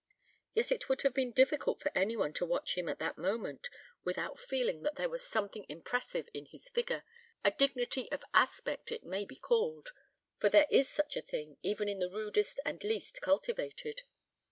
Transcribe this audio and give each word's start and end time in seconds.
Yet 0.55 0.71
it 0.71 0.89
would 0.89 1.03
have 1.03 1.13
been 1.13 1.31
difficult 1.31 1.79
for 1.79 1.91
any 1.95 2.17
one 2.17 2.33
to 2.33 2.43
watch 2.43 2.75
him 2.75 2.89
at 2.89 2.97
that 2.97 3.19
moment 3.19 3.69
without 4.03 4.39
feeling 4.39 4.81
that 4.81 4.95
there 4.95 5.09
was 5.11 5.21
a 5.23 5.27
something 5.27 5.63
impressive 5.69 6.27
in 6.33 6.47
his 6.47 6.71
figure, 6.71 7.03
a 7.43 7.51
dignity 7.51 8.11
of 8.11 8.25
aspect 8.33 8.91
it 8.91 9.03
may 9.03 9.25
be 9.25 9.35
called, 9.35 9.89
for 10.39 10.49
there 10.49 10.65
is 10.71 10.89
such 10.89 11.15
a 11.15 11.21
thing 11.21 11.57
even 11.61 11.87
in 11.87 11.99
the 11.99 12.09
rudest 12.09 12.59
and 12.65 12.83
least 12.83 13.21
cultivated. 13.21 14.01